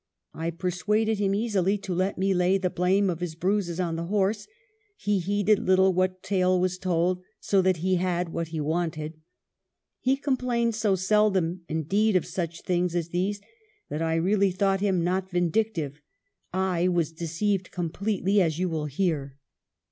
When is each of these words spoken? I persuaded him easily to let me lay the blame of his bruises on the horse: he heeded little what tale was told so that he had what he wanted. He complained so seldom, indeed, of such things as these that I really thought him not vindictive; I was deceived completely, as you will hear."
I 0.33 0.49
persuaded 0.49 1.19
him 1.19 1.35
easily 1.35 1.77
to 1.77 1.93
let 1.93 2.17
me 2.17 2.33
lay 2.33 2.57
the 2.57 2.71
blame 2.71 3.07
of 3.07 3.19
his 3.19 3.35
bruises 3.35 3.79
on 3.79 3.97
the 3.97 4.05
horse: 4.05 4.47
he 4.97 5.19
heeded 5.19 5.59
little 5.59 5.93
what 5.93 6.23
tale 6.23 6.59
was 6.59 6.79
told 6.79 7.21
so 7.39 7.61
that 7.61 7.77
he 7.85 7.97
had 7.97 8.29
what 8.29 8.47
he 8.47 8.59
wanted. 8.59 9.21
He 9.99 10.17
complained 10.17 10.73
so 10.73 10.95
seldom, 10.95 11.61
indeed, 11.69 12.15
of 12.15 12.25
such 12.25 12.63
things 12.63 12.95
as 12.95 13.09
these 13.09 13.41
that 13.89 14.01
I 14.01 14.15
really 14.15 14.49
thought 14.49 14.79
him 14.81 15.03
not 15.03 15.29
vindictive; 15.29 16.01
I 16.51 16.87
was 16.87 17.11
deceived 17.11 17.69
completely, 17.69 18.41
as 18.41 18.57
you 18.57 18.69
will 18.69 18.85
hear." 18.87 19.37